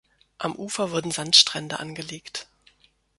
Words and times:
Am 0.39 0.55
Ufer 0.55 0.89
wurden 0.89 1.11
Sandstrände 1.11 1.79
angelegt. 1.79 2.47